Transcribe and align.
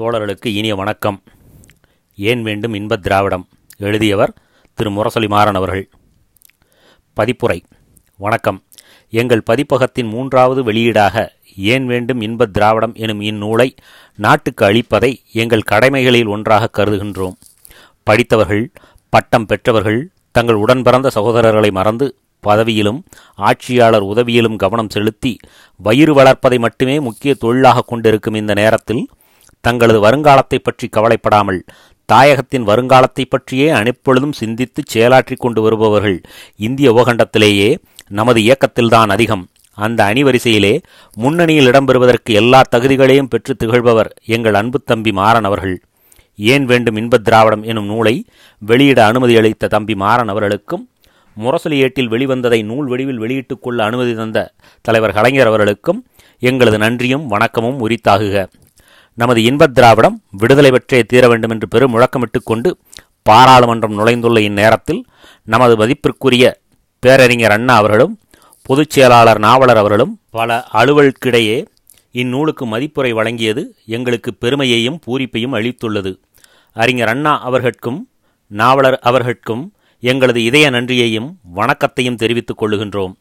தோழர்களுக்கு 0.00 0.46
இனிய 0.46 0.74
வணக்கம். 0.74 1.22
ஏன் 2.16 2.42
வேண்டும் 2.42 2.74
இன்பத் 2.74 3.02
திராவிடம்? 3.02 3.48
எழுதியவர் 3.76 4.32
திரு. 4.74 4.90
முரசொலி 4.90 5.28
மாறன் 5.28 5.54
அவர்கள். 5.54 5.88
பதிப்புரை. 7.20 7.62
வணக்கம். 8.16 8.62
எங்கள் 9.10 9.42
பதிப்பகத்தின் 9.50 10.08
மூன்றாவது 10.08 10.72
வெளியீடாக 10.72 11.28
ஏன் 11.56 11.86
வேண்டும் 11.86 12.20
இன்பத் 12.20 12.52
திராவிடம் 12.52 12.94
எனும் 12.94 13.20
இந்நூலை 13.20 13.76
நாட்டுக்கு 14.16 14.64
அளிப்பதை 14.64 15.16
எங்கள் 15.32 15.62
கடமைகளில் 15.62 16.26
ஒன்றாக 16.26 16.70
கருதுகின்றோம். 16.76 17.34
படித்தவர்கள் 18.02 18.72
பட்டம் 19.08 19.46
பெற்றவர்கள் 19.46 20.10
தங்கள் 20.30 20.54
உடன் 20.54 20.82
பிறந்த 20.82 21.10
சகோதரர்களை 21.14 21.70
மறந்து 21.70 22.16
பதவியிலும் 22.42 23.04
ஆட்சியாளர் 23.34 24.02
உதவியிலும் 24.02 24.56
கவனம் 24.56 24.90
செலுத்தி 24.90 25.36
வயிறு 25.76 26.14
வளர்ப்பதை 26.14 26.58
மட்டுமே 26.58 27.00
முக்கிய 27.00 27.34
தொழிலாக 27.34 27.80
கொண்டிருக்கும் 27.86 28.34
இந்த 28.34 28.54
நேரத்தில் 28.54 29.08
தங்களது 29.66 29.98
வருங்காலத்தை 30.06 30.58
பற்றி 30.58 30.86
கவலைப்படாமல் 30.88 31.60
தாயகத்தின் 32.08 32.66
வருங்காலத்தை 32.70 33.24
பற்றியே 33.24 33.68
அனைப்பொழுதும் 33.70 34.38
சிந்தித்து 34.40 34.80
செயலாற்றி 34.94 35.36
கொண்டு 35.36 35.60
வருபவர்கள் 35.62 36.18
இந்திய 36.66 36.88
உபகண்டத்திலேயே 36.92 37.68
நமது 38.10 38.40
இயக்கத்தில்தான் 38.46 39.12
அதிகம். 39.14 39.44
அந்த 39.78 40.00
அணிவரிசையிலே 40.10 40.72
முன்னணியில் 41.16 41.68
இடம்பெறுவதற்கு 41.70 42.32
எல்லா 42.40 42.60
தகுதிகளையும் 42.74 43.30
பெற்று 43.32 43.52
திகழ்பவர் 43.62 44.10
எங்கள் 44.34 44.58
அன்பு 44.60 44.78
தம்பி 44.90 45.12
மாறன் 45.20 45.48
அவர்கள். 45.50 45.76
ஏன் 46.52 46.64
வேண்டும் 46.70 46.98
இன்பத் 47.00 47.24
திராவிடம் 47.26 47.64
எனும் 47.70 47.88
நூலை 47.92 48.14
வெளியிட 48.62 49.00
அனுமதி 49.10 49.34
அளித்த 49.40 49.70
தம்பி 49.74 49.94
மாறன் 50.02 50.32
அவர்களுக்கும் 50.32 50.84
முரசொலி 51.36 51.76
ஏட்டில் 51.84 52.10
வெளிவந்ததை 52.10 52.60
நூல் 52.70 52.88
வடிவில் 52.90 53.22
வெளியிட்டுக் 53.22 53.62
கொள்ள 53.62 53.78
அனுமதி 53.84 54.12
தந்த 54.14 54.38
தலைவர் 54.84 55.16
கலைஞர் 55.18 55.50
அவர்களுக்கும் 55.50 56.00
எங்களது 56.42 56.78
நன்றியும் 56.78 57.24
வணக்கமும் 57.30 57.80
உரித்தாகுக. 57.84 58.36
நமது 59.14 59.42
இன்பத் 59.42 59.74
திராவிடம் 59.74 60.22
விடுதலை 60.30 60.70
பெற்றே 60.70 61.02
தீர 61.02 61.28
வேண்டும் 61.28 61.50
என்று 61.50 61.68
பெரும் 61.68 61.94
முழக்கமிட்டுக் 61.94 62.44
கொண்டு 62.44 62.78
பாராளுமன்றம் 63.22 63.98
நுழைந்துள்ள 63.98 64.40
இந்நேரத்தில் 64.40 65.02
நமது 65.42 65.76
மதிப்பிற்குரிய 65.76 66.58
பேரறிஞர் 66.98 67.50
அண்ணா 67.50 67.76
அவர்களும் 67.76 68.18
பொதுச் 68.62 68.90
செயலாளர் 68.90 69.38
நாவலர் 69.38 69.76
அவர்களும் 69.76 70.20
பல 70.30 70.64
அலுவலுக்கிடையே 70.72 71.64
இந்நூலுக்கு 72.10 72.66
மதிப்புரை 72.66 73.12
வழங்கியது 73.12 73.64
எங்களுக்கு 73.86 74.34
பெருமையையும் 74.34 74.98
பூரிப்பையும் 75.06 75.54
அளித்துள்ளது. 75.54 76.16
அறிஞர் 76.72 77.08
அண்ணா 77.08 77.50
அவர்கட்கும் 77.50 78.00
நாவலர் 78.46 79.00
அவர்கட்கும் 79.04 79.68
எங்களது 80.00 80.42
இதய 80.42 80.70
நன்றியையும் 80.70 81.38
வணக்கத்தையும் 81.42 82.16
தெரிவித்துக் 82.16 82.64
கொள்ளுகின்றோம். 82.64 83.14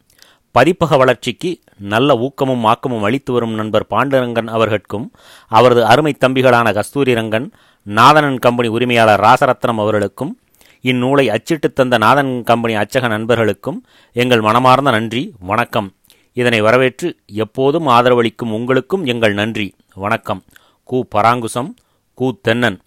பதிப்பக 0.58 0.98
வளர்ச்சிக்கு 0.98 1.59
நல்ல 1.78 2.18
ஊக்கமும் 2.18 2.64
ஆக்கமும் 2.64 3.04
அளித்து 3.04 3.34
வரும் 3.34 3.54
நண்பர் 3.54 3.86
பாண்டுரங்கன் 3.90 4.48
அவர்களுக்கும் 4.48 5.12
அவரது 5.48 5.86
அருமை 5.86 6.16
தம்பிகளான 6.20 6.73
கஸ்தூரி 6.73 7.14
ரங்கன் 7.14 7.52
நாதனன் 7.88 8.40
கம்பெனி 8.40 8.68
உரிமையாளர் 8.68 9.20
ராசரத்னம் 9.20 9.81
அவர்களுக்கும் 9.84 10.40
இந்நூலை 10.81 11.26
அச்சிட்டு 11.28 11.74
தந்த 11.74 11.98
நாதன் 11.98 12.44
கம்பெனி 12.44 12.76
அச்சக 12.76 13.08
நண்பர்களுக்கும் 13.08 13.86
எங்கள் 14.12 14.42
மனமார்ந்த 14.42 14.92
நன்றி 14.92 15.34
வணக்கம். 15.40 15.94
இதனை 16.34 16.62
வரவேற்று 16.62 17.18
எப்போதும் 17.26 17.88
ஆதரவளிக்கும் 17.88 18.52
உங்களுக்கும் 18.52 19.06
எங்கள் 19.06 19.34
நன்றி 19.34 19.76
வணக்கம். 19.96 20.44
கு 20.92 21.00
பராங்குசம் 21.16 21.76
கு 22.22 22.31
தென்னன். 22.48 22.80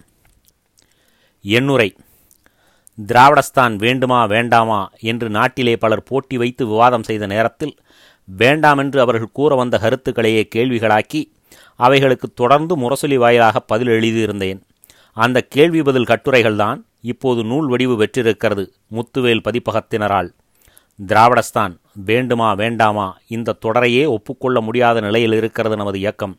எண்ணுரை. 1.45 1.89
திராவிடஸ்தான் 3.05 3.75
வேண்டுமா 3.77 4.25
வேண்டாமா 4.25 4.91
என்று 5.01 5.29
நாட்டிலே 5.31 5.77
பலர் 5.77 6.03
போட்டி 6.03 6.37
வைத்து 6.37 6.67
விவாதம் 6.67 7.03
செய்த 7.03 7.27
நேரத்தில் 7.27 7.75
வேண்டாமென்று 8.39 8.99
அவர்கள் 8.99 9.33
கூற 9.33 9.55
வந்த 9.55 9.79
கருத்துக்களையே 9.79 10.49
கேள்விகளாக்கி 10.55 11.21
அவைகளுக்கு 11.77 12.29
தொடர்ந்து 12.35 12.77
முரசொலி 12.77 13.15
வாயிலாக 13.15 13.61
பதில் 13.61 13.89
எழுதியிருந்தேன். 13.89 14.61
அந்த 15.13 15.41
கேள்வி 15.41 15.83
பதில் 15.83 16.05
கட்டுரைகள்தான் 16.05 16.81
இப்போது 17.01 17.45
நூல் 17.45 17.69
வடிவு 17.69 17.97
பெற்றிருக்கிறது 17.97 18.73
முத்துவேல் 18.93 19.45
பதிப்பகத்தினரால். 19.49 20.31
திராவிடஸ்தான் 20.99 21.75
வேண்டுமா 21.93 22.55
வேண்டாமா 22.55 23.19
இந்த 23.27 23.59
தொடரையே 23.67 24.07
ஒப்புக்கொள்ள 24.07 24.61
முடியாத 24.61 25.01
நிலையில் 25.01 25.33
இருக்கிறது 25.33 25.77
நமது 25.77 25.99
இயக்கம். 25.99 26.39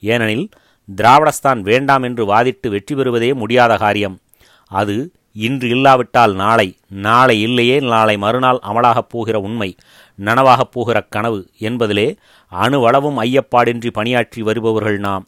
ஏனெனில் 0.00 0.48
திராவிடஸ்தான் 0.88 1.60
வேண்டாம் 1.60 2.02
என்று 2.02 2.24
வாதிட்டு 2.26 2.68
வெற்றி 2.68 2.94
பெறுவதே 2.94 3.32
முடியாத 3.32 3.76
காரியம். 3.76 4.18
அது 4.66 5.12
இன்று 5.36 5.68
இல்லாவிட்டால் 5.68 6.34
நாளை 6.34 6.66
நாளை 7.06 7.36
இல்லையே 7.40 7.76
நாளை 7.80 8.16
மறுநாள் 8.16 8.58
அமலாகப் 8.62 9.08
போகிற 9.08 9.36
உண்மை 9.38 9.70
நனவாகப் 10.18 10.72
போகிற 10.72 10.98
கனவு 11.14 11.40
என்பதிலே 11.60 12.06
அணுவளவும் 12.52 13.18
ஐயப்பாடின்றி 13.20 13.90
பணியாற்றி 13.90 14.42
வருபவர்கள் 14.42 14.98
நாம். 14.98 15.24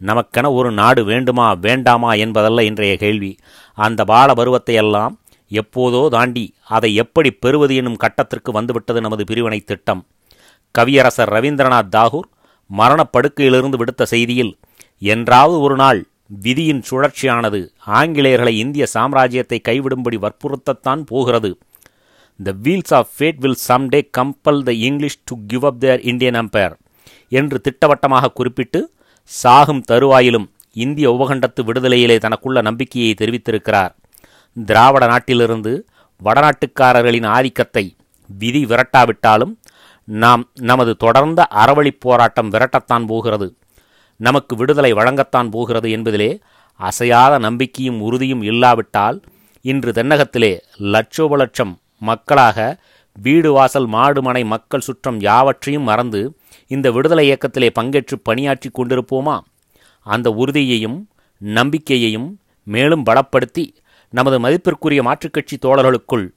நமக்கென 0.00 0.46
ஒரு 0.52 0.70
நாடு 0.72 1.04
வேண்டுமா 1.04 1.52
வேண்டாமா 1.52 2.10
என்பதல்ல 2.14 2.64
இன்றைய 2.64 2.94
கேள்வி. 2.96 3.32
அந்த 3.78 4.04
பால 4.04 4.32
பருவத்தையெல்லாம் 4.32 5.14
எப்போதோ 5.50 6.08
தாண்டி 6.08 6.44
அதை 6.76 6.90
எப்படி 6.94 7.30
பெறுவது 7.30 7.74
என்னும் 7.74 8.00
கட்டத்திற்கு 8.00 8.50
வந்துவிட்டது 8.52 9.00
நமது 9.00 9.24
பிரிவினை 9.24 9.60
திட்டம். 9.60 10.02
கவியரசர் 10.74 11.32
ரவீந்திரநாத் 11.36 11.92
தாகூர் 11.96 12.28
மரணப்படுக்கையிலிருந்து 12.70 13.78
விடுத்த 13.80 14.02
செய்தியில் 14.10 14.52
என்றாவது 14.98 15.60
ஒரு 15.60 15.76
நாள் 15.76 16.00
விதியின் 16.26 16.82
சுழற்சியானது 16.90 17.68
ஆங்கிலேயர்களை 17.86 18.48
இந்திய 18.48 18.86
சாம்ராஜ்யத்தை 18.94 19.58
கைவிடும்படி 19.68 20.16
வற்புறுத்தத்தான் 20.16 21.02
போகிறது. 21.02 21.58
The 22.42 22.54
wheels 22.62 22.94
of 22.94 23.08
fate 23.16 23.38
will 23.38 23.56
someday 23.68 24.00
compel 24.18 24.62
the 24.62 24.72
English 24.72 25.22
to 25.24 25.36
give 25.46 25.64
up 25.64 25.80
their 25.80 26.00
Indian 26.00 26.34
empire 26.34 26.74
என்று 27.28 27.60
திட்டவட்டமாக 27.60 28.30
குறிப்பிட்டு 28.30 28.92
சாகும் 29.22 29.82
தருவாயிலும் 29.88 30.46
இந்திய 30.72 31.10
உபகண்டத்து 31.10 31.60
விடுதலையிலே 31.60 32.16
தனக்குள்ள 32.16 32.62
நம்பிக்கையை 32.62 33.14
தெரிவித்திருக்கிறார். 33.20 33.94
திராவிட 34.64 35.06
நாட்டிலிருந்து 35.06 35.86
வடநாட்டுக்காரர்களின் 36.24 37.26
ஆதிக்கத்தை 37.26 37.96
விதி 38.26 38.64
விரட்டாவிட்டாலும் 38.64 39.54
நாம் 40.04 40.50
நமது 40.60 40.96
தொடர்ந்த 40.96 41.46
அறவழிப் 41.50 42.00
போராட்டம் 42.00 42.50
விரட்டத்தான் 42.50 43.06
போகிறது. 43.06 43.56
நமக்கு 44.16 44.56
விடுதலை 44.56 44.92
வழங்கத்தான் 44.92 45.50
போகிறது 45.50 45.88
என்பதிலே 45.88 46.40
அசையாத 46.80 47.38
நம்பிக்கையும் 47.38 48.00
உறுதியும் 48.00 48.42
இல்லாவிட்டால் 48.42 49.22
இன்று 49.60 49.92
தென்னகத்திலே 49.92 50.58
லட்சோப 50.76 51.36
லட்சம் 51.36 51.80
மக்களாக 51.98 52.82
வீடு 53.12 53.52
வாசல் 53.52 53.86
மாடு 53.86 54.22
மனை 54.22 54.44
மக்கள் 54.44 54.80
சுற்றம் 54.80 55.20
யாவற்றையும் 55.20 55.82
மறந்து 55.82 56.36
இந்த 56.66 56.90
விடுதலை 56.90 57.26
இயக்கத்திலே 57.26 57.70
பங்கேற்று 57.80 58.14
பணியாற்றி 58.22 58.70
கொண்டிருப்போமா? 58.78 59.40
அந்த 60.00 60.30
உறுதியையும் 60.30 61.08
நம்பிக்கையையும் 61.38 62.40
மேலும் 62.64 63.06
பலப்படுத்தி 63.06 63.74
நமது 64.10 64.40
மதிப்பிற்குரிய 64.40 65.02
மாற்றுக்கட்சி 65.02 65.58
தோழர்களுக்குள் 65.62 66.28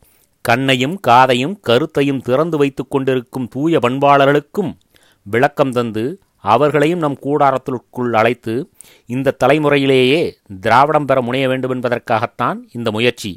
கண்ணையும் 0.41 0.99
காதையும் 1.07 1.59
கருத்தையும் 1.59 2.21
திறந்து 2.21 2.57
வைத்துக் 2.57 2.91
கொண்டிருக்கும் 2.91 3.47
தூய 3.47 3.79
பண்பாளர்களுக்கும் 3.79 4.77
விளக்கம் 5.23 5.71
தந்து 5.71 6.21
அவர்களையும் 6.43 7.03
நம் 7.05 7.17
கூடாரத்திற்குள் 7.25 8.13
அழைத்து 8.13 8.53
இந்த 9.05 9.35
தலைமுறையிலேயே 9.43 10.21
திராவிடம் 10.61 11.05
பெற 11.05 11.21
முனைய 11.21 11.45
வேண்டும் 11.47 11.73
என்பதற்காகத்தான் 11.75 12.59
இந்த 12.71 12.91
முயற்சி. 12.91 13.31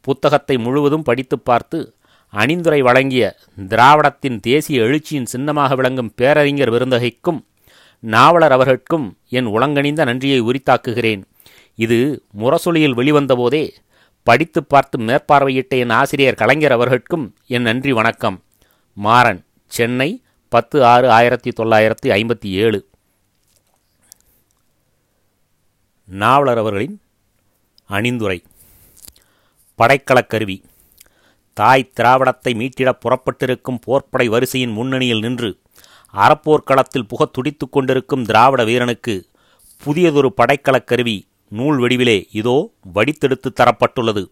புத்தகத்தை 0.00 0.56
முழுவதும் 0.58 1.06
படித்து 1.08 1.36
பார்த்து 1.38 1.78
அணிந்துரை 2.32 2.80
வழங்கிய 2.80 3.24
திராவிடத்தின் 3.68 4.38
தேசிய 4.40 4.84
எழுச்சியின் 4.84 5.30
சின்னமாக 5.32 5.74
விளங்கும் 5.74 6.12
பேரறிஞர் 6.16 6.72
விருந்தகைக்கும் 6.74 7.40
நாவலர் 8.02 8.52
அவர்களுக்கும் 8.52 9.06
என் 9.28 9.48
உளங்கணிந்த 9.54 10.04
நன்றியை 10.04 10.40
உரித்தாக்குகிறேன். 10.40 11.22
இது 11.78 11.98
முரசொலியில் 12.40 12.96
வெளிவந்தபோதே 12.98 13.64
படித்து 14.26 14.60
பார்த்து 14.64 14.96
மேற்பார்வையிட்ட 14.98 15.76
என் 15.84 15.94
ஆசிரியர் 16.00 16.40
கலைஞர் 16.40 16.72
அவர்களுக்கும் 16.72 17.24
என் 17.46 17.62
நன்றி 17.62 17.92
வணக்கம். 17.92 18.36
மாறன் 18.96 19.40
சென்னை 19.72 20.10
பத்து 20.52 20.84
ஆறு 20.84 21.10
ஆயிரத்தி 21.10 21.50
தொள்ளாயிரத்தி 21.50 22.06
ஐம்பத்தி 22.06 22.46
ஏழு. 22.46 22.88
நாவலர் 26.04 26.58
அவர்களின் 26.58 27.00
அணிந்துரை. 27.88 28.44
படைக்கலக் 29.78 30.26
கருவி. 30.26 30.64
தாய் 31.52 31.92
திராவிடத்தை 32.00 32.54
மீட்டிடப் 32.54 33.00
புறப்பட்டிருக்கும் 33.00 33.78
போர்ப்படை 33.86 34.26
வரிசையின் 34.26 34.70
முன்னணியில் 34.70 35.20
நின்று 35.20 35.60
அறப்போர்க்களத்தில் 36.14 37.08
புகத் 37.08 37.32
துடித்து 37.32 37.68
கொண்டிருக்கும் 37.68 38.24
திராவிட 38.24 38.64
வீரனுக்கு 38.64 39.26
புதியதொரு 39.84 40.32
படைக்கலக் 40.36 40.86
கருவி 40.86 41.28
நூல் 41.48 41.78
வடிவிலே 41.78 42.28
இதோ 42.32 42.70
வடித்தெடுத்து 42.94 43.52
தரப்பட்டுள்ளது. 43.54 44.26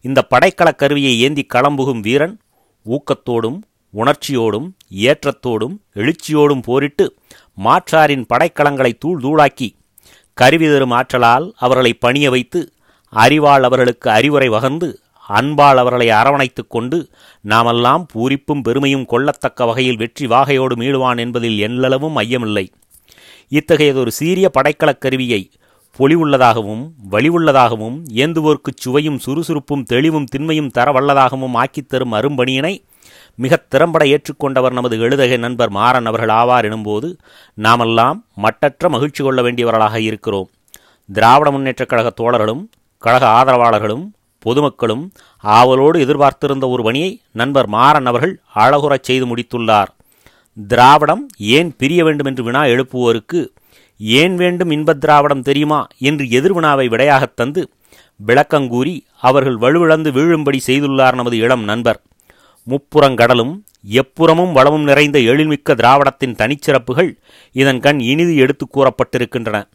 இந்த 0.00 0.26
படைக்கலக் 0.30 0.78
கருவியை 0.78 1.20
ஏந்தி 1.20 1.46
களம்புகும் 1.54 2.00
வீரன் 2.00 2.40
ஊக்கத்தோடும் 2.86 3.60
உணர்ச்சியோடும் 3.94 4.68
ஏற்றத்தோடும் 4.94 5.76
எழுச்சியோடும் 5.94 6.62
போரிட்டு 6.62 7.16
மாற்றாரின் 7.64 8.26
படைக்கலங்களை 8.34 8.92
தூள் 8.98 9.20
தூளாக்கி 9.20 9.68
கருவி 10.34 10.66
தரும் 10.66 10.90
ஆற்றலால் 10.90 11.52
அவர்களை 11.56 11.92
பணிய 11.94 12.30
வைத்து 12.30 12.72
அறிவால் 13.08 13.62
அவர்களுக்கு 13.62 14.10
அறிவுரை 14.10 14.48
வகர்ந்து 14.48 15.00
அன்பால் 15.28 15.76
அவர்களை 15.76 16.08
அரவணைத்துக் 16.10 16.70
கொண்டு 16.70 17.08
நாமெல்லாம் 17.40 18.06
பூரிப்பும் 18.14 18.62
பெருமையும் 18.62 19.06
கொள்ளத்தக்க 19.06 19.66
வகையில் 19.66 19.96
வெற்றி 19.96 20.26
வாகையோடு 20.26 20.76
மீடுவான் 20.76 21.18
என்பதில் 21.18 21.58
எல்லளவும் 21.68 22.16
ஐயமில்லை. 22.16 22.68
இத்தகையதொரு 23.48 24.10
சீரிய 24.10 24.50
படைக்கலக் 24.58 24.98
கருவியை 24.98 25.50
பொலிவுள்ளதாகவும் 25.98 26.90
வலிவுள்ளதாகவும் 27.10 28.02
ஏந்துவோர்க்குச் 28.14 28.80
சுவையும் 28.80 29.18
சுறுசுறுப்பும் 29.18 29.82
தெளிவும் 29.82 30.24
திண்மையும் 30.24 30.70
தரவல்லதாகவும் 30.74 31.54
ஆக்கித்தரும் 31.54 32.12
அரும்பணியினை 32.12 32.84
மிகத் 33.36 33.70
திறம்பட 33.70 34.04
ஏற்றுக்கொண்டவர் 34.04 34.72
நமது 34.72 34.96
எழுதகை 34.96 35.38
நண்பர் 35.38 35.70
மாறன் 35.70 36.06
அவர்கள் 36.06 36.28
ஆவார் 36.28 36.72
எனும்போது 36.72 37.18
நாமெல்லாம் 37.54 38.24
மட்டற்ற 38.34 38.88
மகிழ்ச்சி 38.88 39.24
கொள்ள 39.24 39.42
வேண்டியவர்களாக 39.42 39.96
இருக்கிறோம். 39.96 40.50
திராவிட 41.12 41.50
முன்னேற்றக் 41.50 41.88
கழக 41.88 42.12
தோழர்களும் 42.16 42.64
கழக 42.98 43.26
ஆதரவாளர்களும் 43.26 44.10
பொதுமக்களும் 44.38 45.12
ஆவலோடு 45.38 46.00
எதிர்பார்த்திருந்த 46.00 46.68
ஒரு 46.68 46.82
பணியை 46.82 47.20
நண்பர் 47.32 47.68
மாறன் 47.68 48.06
அவர்கள் 48.06 48.40
அழகுறச் 48.54 49.02
செய்து 49.02 49.36
முடித்துள்ளார். 49.36 49.86
திராவிடம் 50.68 51.26
ஏன் 51.36 51.76
பிரிய 51.76 52.04
வேண்டும் 52.04 52.26
என்று 52.26 52.42
வினா 52.42 52.64
எழுப்புவோருக்கு 52.64 53.48
ஏன் 53.98 54.36
வேண்டும் 54.36 54.70
இன்பத் 54.70 55.00
திராவிடம் 55.00 55.42
தெரியுமா? 55.42 55.86
என்று 55.98 56.24
எதிர்வினாவை 56.24 56.88
விடையாகத் 56.88 57.36
தந்து 57.36 57.70
விளக்கங்கூறி 58.26 59.00
அவர்கள் 59.20 59.56
வலுவிழந்து 59.56 60.12
வீழும்படி 60.12 60.58
செய்துள்ளார் 60.66 61.14
நமது 61.14 61.36
இளம் 61.36 61.64
நண்பர். 61.64 62.00
முப்புறங்கடலும் 62.68 63.58
எப்புறமும் 63.90 64.52
வளமும் 64.52 64.82
நிறைந்த 64.82 65.18
எழில்மிக்க 65.18 65.74
திராவிடத்தின் 65.74 66.34
தனிச்சிறப்புகள் 66.34 67.16
இதன் 67.52 67.80
கண் 67.80 68.00
இனிது 68.00 68.36
எடுத்துக் 68.36 68.78
கூறப்பட்டிருக்கின்றன. 68.78 69.68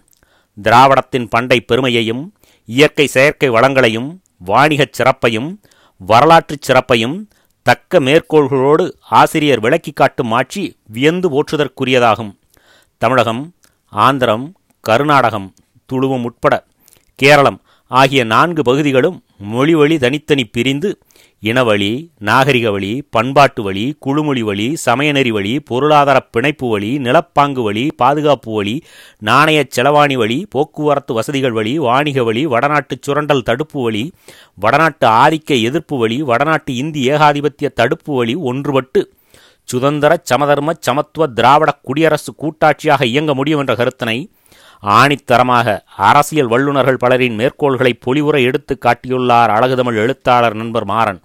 திராவிடத்தின் 0.63 1.27
பண்டை 1.29 1.61
பெருமையையும் 1.61 2.33
இயற்கை 2.65 3.07
செயற்கை 3.07 3.49
வளங்களையும் 3.49 4.19
வாணிகச் 4.45 4.91
சிறப்பையும் 4.91 5.61
வரலாற்றுச் 5.97 6.61
சிறப்பையும் 6.61 7.29
தக்க 7.63 7.99
மேற்கோள்களோடு 7.99 8.95
ஆசிரியர் 9.09 9.59
விளக்கி 9.59 9.91
காட்டும் 9.91 10.31
ஆட்சி 10.31 10.77
வியந்து 10.87 11.29
போற்றுதற்குரியதாகும். 11.29 12.33
தமிழகம் 12.97 13.53
ஆந்திரம் 13.85 14.53
கர்நாடகம் 14.79 15.53
துளுவம் 15.93 16.23
உட்பட 16.23 16.65
கேரளம் 17.15 17.61
ஆகிய 17.91 18.21
நான்கு 18.25 18.61
பகுதிகளும் 18.63 19.17
மொழி 19.51 19.73
வழி 19.75 19.95
தனித்தனி 19.97 20.43
பிரிந்து 20.47 20.89
இனவழி 21.43 21.89
நாகரிக 22.21 22.67
வழி 22.71 22.91
பண்பாட்டு 23.15 23.61
வழி 23.63 23.85
குழுமொழி 24.05 24.43
வழி 24.43 24.67
சமயநெறி 24.85 25.31
வழி 25.31 25.53
பொருளாதார 25.69 26.17
பிணைப்பு 26.33 26.67
வழி 26.69 26.91
நிலப்பாங்கு 26.97 27.61
வழி 27.67 27.85
பாதுகாப்பு 27.95 28.51
வழி 28.57 28.75
நாணயச் 29.21 29.73
செலவாணி 29.77 30.17
வழி 30.17 30.37
போக்குவரத்து 30.49 31.13
வசதிகள் 31.13 31.55
வழி 31.55 31.73
வாணிக 31.79 32.23
வழி 32.23 32.43
வடநாட்டு 32.45 32.97
சுரண்டல் 33.01 33.43
தடுப்பு 33.43 33.79
வழி 33.81 34.03
வடநாட்டு 34.57 35.07
ஆதிக்க 35.17 35.57
எதிர்ப்பு 35.69 35.97
வழி 35.97 36.19
வடநாட்டு 36.23 36.73
இந்தி 36.75 37.03
ஏகாதிபத்திய 37.13 37.69
தடுப்பு 37.73 38.13
வழி 38.15 38.35
ஒன்றுபட்டு 38.51 39.03
சுதந்திர 39.67 40.13
சமதர்ம 40.25 40.71
சமத்துவ 40.81 41.25
திராவிட 41.33 41.71
குடியரசு 41.81 42.31
கூட்டாட்சியாக 42.35 43.03
இயங்க 43.05 43.33
முடியும் 43.33 43.59
என்ற 43.59 43.73
கருத்தினை 43.75 44.17
ஆணித்தரமாக 44.83 45.79
அரசியல் 45.97 46.47
வல்லுநர்கள் 46.47 46.97
பலரின் 46.97 47.35
மேற்கோள்களை 47.35 47.99
பொலிவுற 48.05 48.43
எடுத்து 48.43 48.77
காட்டியுள்ளார் 48.85 49.49
அழகுதமிழ் 49.49 49.95
எழுத்தாளர் 49.95 50.53
நண்பர் 50.53 50.85
மாறன். 50.85 51.21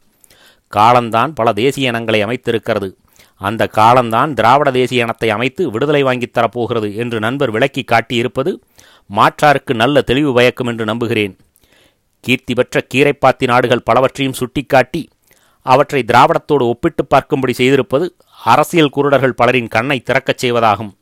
காலந்தான் 0.68 1.32
பல 1.32 1.52
தேசிய 1.52 1.88
இனங்களை 1.88 2.24
அமைத்திருக்கிறது. 2.24 2.92
அந்த 3.36 3.66
காலந்தான் 3.66 4.34
திராவிட 4.34 4.70
தேசிய 4.70 5.02
இனத்தை 5.02 5.30
அமைத்து 5.30 5.70
விடுதலை 5.70 6.02
வாங்கித் 6.02 6.38
தரப்போகிறது 6.38 6.94
என்று 6.94 7.20
நண்பர் 7.20 7.50
விளக்கி 7.50 7.84
காட்டியிருப்பது 7.84 8.56
மாற்றாருக்கு 9.16 9.74
நல்ல 9.74 10.02
தெளிவு 10.02 10.32
பயக்கும் 10.32 10.66
என்று 10.66 10.84
நம்புகிறேன். 10.84 11.38
கீர்த்தி 12.20 12.54
பெற்ற 12.54 12.86
கீரைப்பாத்தி 12.94 13.44
நாடுகள் 13.46 13.82
பலவற்றையும் 13.82 14.34
சுட்டிக்காட்டி 14.34 15.08
அவற்றை 15.62 16.04
திராவிடத்தோடு 16.06 16.62
ஒப்பிட்டு 16.62 17.06
பார்க்கும்படி 17.14 17.50
செய்திருப்பது 17.50 18.08
அரசியல் 18.44 18.90
குருடர்கள் 18.96 19.30
பலரின் 19.30 19.68
கண்ணை 19.68 20.00
திறக்கச் 20.00 20.44
செய்வதாகும். 20.44 20.95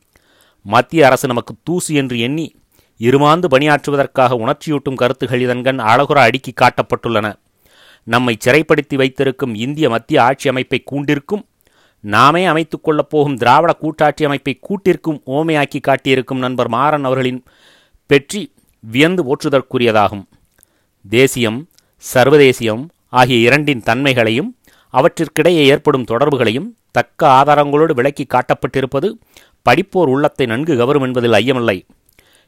மத்திய 0.65 1.07
அரசு 1.07 1.27
நமக்கு 1.27 1.55
தூசு 1.63 1.95
என்று 1.95 2.19
எண்ணி 2.19 2.47
இருமாந்து 2.99 3.47
பணியாற்றுவதற்காக 3.51 4.35
உணர்ச்சியூட்டும் 4.35 4.95
கருத்துகள் 4.95 5.41
இதன்கண் 5.41 5.81
அழகுற 5.81 6.19
அடுக்கி 6.19 6.53
காட்டப்பட்டுள்ளன. 6.61 7.35
நம்மை 8.03 8.37
சிறைப்படுத்தி 8.45 8.95
வைத்திருக்கும் 8.95 9.55
இந்திய 9.55 9.89
மத்திய 9.89 10.23
ஆட்சி 10.23 10.49
அமைப்பை 10.49 10.83
கூண்டிருக்கும் 10.91 11.43
நாமே 12.01 12.45
அமைத்துக் 12.45 12.85
கொள்ளப் 12.85 13.11
போகும் 13.11 13.37
திராவிட 13.37 13.73
கூட்டாட்சி 13.73 14.25
அமைப்பை 14.25 14.59
கூட்டிற்கும் 14.61 15.21
ஓமையாக்கி 15.27 15.81
காட்டியிருக்கும் 15.81 16.39
நண்பர் 16.39 16.69
மாறன் 16.69 17.05
அவர்களின் 17.05 17.45
பெற்றி 18.09 18.53
வியந்து 18.81 19.25
போற்றுதற்குரியதாகும். 19.25 20.25
தேசியம் 21.09 21.69
சர்வதேசியம் 22.15 22.89
ஆகிய 23.09 23.39
இரண்டின் 23.39 23.83
தன்மைகளையும் 23.83 24.57
அவற்றிற்கிடையே 24.93 25.65
ஏற்படும் 25.73 26.05
தொடர்புகளையும் 26.05 26.77
தக்க 26.91 27.27
ஆதாரங்களோடு 27.27 27.93
விளக்கி 27.93 28.27
காட்டப்பட்டிருப்பது 28.27 29.09
படிப்போர் 29.69 30.09
உள்ளத்தை 30.09 30.47
நன்கு 30.47 30.77
கவரும் 30.77 31.03
என்பதில் 31.03 31.37
ஐயமில்லை. 31.41 31.79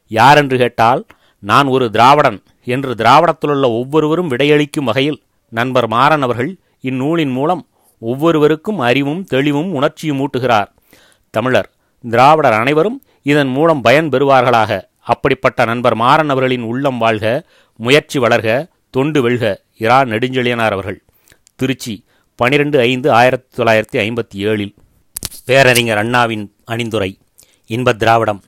யாரென்று 0.07 0.57
கேட்டால் 0.57 1.05
நான் 1.39 1.67
ஒரு 1.67 1.85
திராவிடன் 1.89 2.43
என்று 2.65 2.93
திராவிடத்திலுள்ள 2.93 3.65
ஒவ்வொருவரும் 3.79 4.31
விடையளிக்கும் 4.31 4.87
வகையில் 4.89 5.19
நண்பர் 5.49 5.87
மாறன் 5.87 6.21
அவர்கள் 6.21 6.51
இந்நூலின் 6.81 7.29
மூலம் 7.29 7.67
ஒவ்வொருவருக்கும் 7.99 8.79
அறிவும் 8.79 9.23
தெளிவும் 9.23 9.73
உணர்ச்சியும் 9.73 10.19
ஊட்டுகிறார். 10.19 10.69
தமிழர் 11.29 11.69
திராவிடர் 12.09 12.53
அனைவரும் 12.53 13.03
இதன் 13.23 13.47
மூலம் 13.47 13.81
பயன் 13.81 14.09
பெறுவார்களாக. 14.09 14.81
அப்படிப்பட்ட 15.01 15.65
நண்பர் 15.65 15.95
மாறன் 15.95 16.29
அவர்களின் 16.29 16.61
உள்ளம் 16.61 16.97
வாழ்க 16.97 17.45
முயற்சி 17.75 18.19
வளர்க 18.19 18.69
தொண்டு 18.89 19.21
வெல்க 19.21 19.61
இரா 19.77 20.01
நெடுஞ்செழியனார் 20.01 20.75
அவர்கள். 20.77 20.99
திருச்சி 21.55 22.05
பனிரெண்டு 22.35 22.79
ஐந்து 22.79 23.11
ஆயிரத்தி 23.11 23.63
தொள்ளாயிரத்தி 23.63 23.97
ஐம்பத்தி 24.05 24.35
ஏழில். 24.35 24.73
பேரறிஞர் 25.45 25.97
அண்ணாவின் 25.97 26.53
அணிந்துரை 26.67 27.19
இன்பத் 27.65 27.99
திராவிடம் 27.99 28.43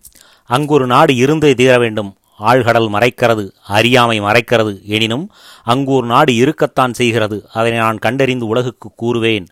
அங்கொரு 0.45 0.87
நாடு 0.87 1.15
இருந்தே 1.15 1.53
தீர 1.53 1.77
வேண்டும். 1.77 2.13
ஆழ்கடல் 2.39 2.89
மறைக்கிறது 2.89 3.51
அறியாமை 3.65 4.21
மறைக்கிறது. 4.21 4.83
எனினும் 4.83 5.31
அங்கூர் 5.65 6.05
நாடு 6.05 6.35
இருக்கத்தான் 6.35 6.93
செய்கிறது. 6.93 7.49
அதனை 7.53 7.77
நான் 7.77 7.97
கண்டறிந்து 7.97 8.47
உலகுக்கு 8.47 8.91
கூறுவேன். 8.95 9.47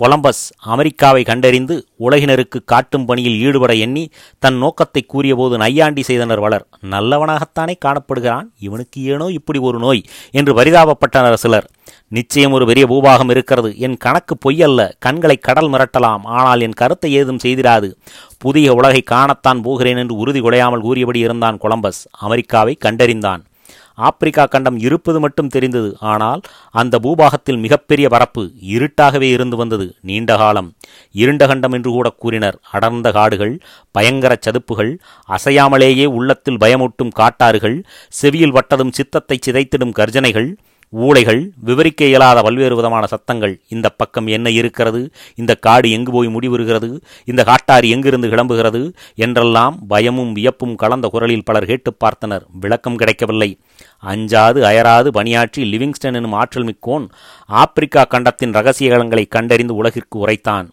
கொலம்பஸ் 0.00 0.42
அமெரிக்காவை 0.58 1.22
கண்டறிந்து 1.24 1.86
உலகினருக்கு 1.96 2.64
காட்டும் 2.64 3.04
பணியில் 3.04 3.40
ஈடுபட 3.40 3.74
எண்ணி 3.74 4.10
தன் 4.38 4.56
நோக்கத்தை 4.56 5.02
கூறியபோது 5.06 5.58
நையாண்டி 5.58 6.02
செய்தனர் 6.02 6.40
வளர். 6.40 6.66
நல்லவனாகத்தானே 6.90 7.74
காணப்படுகிறான்? 7.84 8.46
இவனுக்கு 8.58 9.04
ஏனோ 9.04 9.26
இப்படி 9.28 9.58
ஒரு 9.58 9.78
நோய்? 9.78 10.04
என்று 10.30 10.54
பரிதாபப்பட்டனர் 10.54 11.34
சிலர். 11.34 11.70
நிச்சயம் 12.08 12.52
ஒரு 12.52 12.66
பெரிய 12.66 12.86
பூபாகம் 12.86 13.30
இருக்கிறது. 13.30 13.78
என் 13.78 13.96
கணக்கு 13.96 14.36
பொய்யல்ல. 14.46 14.90
கண்களை 14.98 15.36
கடல் 15.36 15.70
மிரட்டலாம். 15.70 16.22
ஆனால் 16.22 16.60
என் 16.60 16.78
கருத்தை 16.82 17.12
ஏதும் 17.12 17.42
செய்திராது 17.42 17.90
புதிய 18.38 18.74
உலகை 18.74 19.02
காணத்தான் 19.10 19.62
போகிறேன் 19.62 19.96
என்று 19.96 20.16
உறுதி 20.16 20.40
குலையாமல் 20.40 20.80
கூறியபடி 20.80 21.18
இருந்தான் 21.18 21.58
கொலம்பஸ். 21.58 22.06
அமெரிக்காவை 22.10 22.76
கண்டறிந்தான். 22.84 23.44
ஆப்பிரிக்கா 23.98 24.44
கண்டம் 24.46 24.78
இருப்பது 24.78 25.20
மட்டும் 25.20 25.48
தெரிந்தது. 25.48 25.90
ஆனால் 26.00 26.40
அந்த 26.70 26.98
பூபாகத்தில் 27.02 27.58
மிகப்பெரிய 27.58 28.08
பரப்பு 28.08 28.42
இருட்டாகவே 28.74 29.28
இருந்து 29.30 29.56
வந்தது. 29.56 29.86
நீண்ட 30.00 30.36
காலம். 30.36 30.68
இருண்ட 31.12 31.46
கண்டம் 31.46 31.72
என்று 31.72 31.90
கூட 31.90 32.10
கூறினர். 32.10 32.58
அடர்ந்த 32.70 33.10
காடுகள் 33.12 33.54
பயங்கர 33.90 34.38
சதுப்புகள் 34.40 34.92
அசையாமலேயே 35.28 36.06
உள்ளத்தில் 36.18 36.56
பயமூட்டும் 36.56 37.14
காட்டாறுகள் 37.20 37.78
செவியில் 38.08 38.52
வட்டதும் 38.52 38.92
சித்தத்தை 38.92 39.38
சிதைத்திடும் 39.46 39.96
கர்ஜனைகள் 39.98 40.50
ஊளைகள் 40.96 41.50
விவரிக்க 41.60 42.04
இயலாத 42.04 42.42
பல்வேறு 42.42 42.76
விதமான 42.76 43.06
சத்தங்கள். 43.06 43.60
இந்த 43.68 43.88
பக்கம் 43.88 44.26
என்ன 44.26 44.50
இருக்கிறது? 44.50 45.10
இந்த 45.34 45.54
காடு 45.54 45.90
எங்கு 45.90 46.12
போய் 46.12 46.28
முடிவுறுகிறது? 46.28 47.00
இந்த 47.24 47.44
காட்டாறு 47.44 47.88
எங்கிருந்து 47.88 48.28
கிளம்புகிறது? 48.28 48.92
என்றெல்லாம் 49.14 49.86
பயமும் 49.86 50.32
வியப்பும் 50.32 50.74
கலந்த 50.74 51.08
குரலில் 51.08 51.44
பலர் 51.44 51.64
கேட்டுப் 51.64 51.96
பார்த்தனர். 52.04 52.42
விளக்கம் 52.60 52.96
கிடைக்கவில்லை. 52.96 53.58
அஞ்சாது 54.06 54.60
அயராது 54.60 55.12
பணியாற்றி 55.12 55.76
லிவிங்ஸ்டன் 55.76 56.14
எனும் 56.14 56.32
ஆற்றல் 56.32 56.64
மிக்கோன் 56.64 57.08
ஆப்பிரிக்கா 57.46 58.04
கண்டத்தின் 58.04 58.52
ரகசிய 58.52 58.92
களங்களை 58.92 59.28
கண்டறிந்து 59.28 59.74
உலகிற்கு 59.74 60.18
உரைத்தான். 60.18 60.70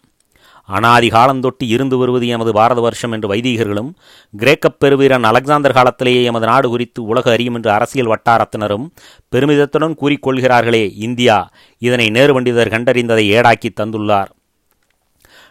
அனாதி 0.66 1.08
காலந்தொட்டி 1.08 1.64
இருந்து 1.64 1.98
வருவது 1.98 2.28
எமது 2.28 2.52
பாரத 2.52 2.80
வருஷம் 2.80 3.12
என்று 3.12 3.34
வைதீகர்களும் 3.34 3.90
கிரேக்கப் 4.38 4.84
பெருவீரன் 4.84 5.24
அலெக்சாந்தர் 5.24 5.72
காலத்திலேயே 5.72 6.24
எமது 6.24 6.46
நாடு 6.46 6.68
குறித்து 6.68 7.02
உலக 7.02 7.30
அறியும் 7.30 7.54
என்று 7.54 7.70
அரசியல் 7.70 8.06
வட்டாரத்தினரும் 8.06 8.86
பெருமிதத்துடன் 9.36 9.96
கூறிக்கொள்கிறார்களே 10.00 10.92
இந்தியா 10.96 11.50
இதனை 11.78 12.10
நேரு 12.10 12.40
பண்டிதர் 12.40 12.70
கண்டறிந்ததை 12.70 13.30
ஏடாக்கி 13.30 13.68
தந்துள்ளார். 13.80 14.26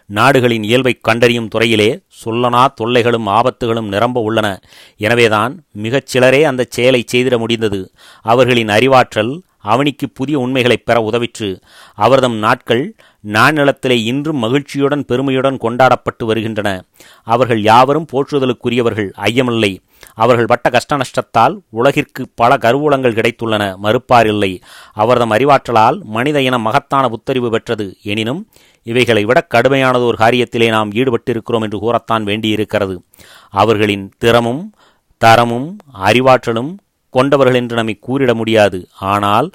நாடுகளின் 0.06 0.62
இயல்பை 0.62 0.98
கண்டறியும் 1.00 1.48
துறையிலே 1.48 2.00
சொல்லனா 2.24 2.66
தொல்லைகளும் 2.80 3.26
ஆபத்துகளும் 3.26 3.88
நிரம்ப 3.88 4.20
உள்ளன. 4.20 4.60
எனவேதான் 4.96 5.64
மிகச் 5.72 6.06
சிலரே 6.06 6.44
அந்த 6.44 6.66
செயலை 6.68 7.04
செய்திட 7.12 7.38
முடிந்தது. 7.38 7.92
அவர்களின் 8.22 8.68
அறிவாற்றல் 8.68 9.42
அவனிக்கு 9.64 10.08
புதிய 10.14 10.38
உண்மைகளை 10.38 10.76
பெற 10.76 11.10
உதவிற்று. 11.10 11.60
அவர்தம் 11.94 12.36
நாட்கள் 12.36 12.96
நாநிலத்திலே 13.32 13.96
இன்றும் 14.04 14.36
மகிழ்ச்சியுடன் 14.36 15.04
பெருமையுடன் 15.04 15.56
கொண்டாடப்பட்டு 15.56 16.26
வருகின்றன. 16.26 16.84
அவர்கள் 17.22 17.62
யாவரும் 17.62 18.06
போற்றுதலுக்குரியவர்கள் 18.12 19.10
ஐயமில்லை. 19.16 19.78
அவர்கள் 20.14 20.44
பட்ட 20.44 20.70
கஷ்ட 20.70 20.96
நஷ்டத்தால் 20.96 21.58
உலகிற்கு 21.68 22.28
பல 22.34 22.56
கருவூலங்கள் 22.56 23.16
கிடைத்துள்ளன 23.18 23.74
மறுப்பாரில்லை. 23.82 24.60
அவர்தம் 24.92 25.32
அறிவாற்றலால் 25.32 25.98
மனித 26.02 26.42
இனம் 26.42 26.62
மகத்தான 26.62 27.08
புத்தறிவு 27.08 27.50
பெற்றது. 27.50 27.96
எனினும் 28.02 28.48
இவைகளை 28.82 29.24
விட 29.24 29.46
கடுமையானதோர் 29.54 30.18
காரியத்திலே 30.18 30.68
நாம் 30.68 30.92
ஈடுபட்டிருக்கிறோம் 30.92 31.62
என்று 31.62 31.78
கூறத்தான் 31.78 32.22
வேண்டியிருக்கிறது. 32.22 33.02
அவர்களின் 33.50 34.12
திறமும் 34.18 34.72
தரமும் 35.18 35.76
அறிவாற்றலும் 36.04 36.76
கொண்டவர்கள் 37.16 37.58
என்று 37.60 37.78
நம்மை 37.78 37.94
கூறிட 38.06 38.32
முடியாது. 38.40 38.78
ஆனால் 39.12 39.48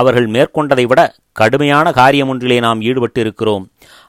அவர்கள் 0.00 0.28
மேற்கொண்டதை 0.36 0.84
விட 0.90 1.00
கடுமையான 1.40 1.86
காரியம் 1.98 2.30
ஒன்றிலே 2.32 2.56
நாம் 2.66 2.80
ஈடுபட்டு 2.88 3.20
இருக்கிறோம் 3.24 3.64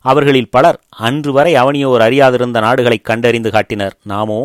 அவர்களில் 0.06 0.54
பலர் 0.56 0.78
அன்று 1.08 1.32
வரை 1.38 1.51
அவனியோர் 1.63 2.06
அறியாதிருந்த 2.08 2.60
நாடுகளை 2.68 2.98
கண்டறிந்து 3.10 3.50
காட்டினர். 3.56 3.96
நாமோ 4.13 4.39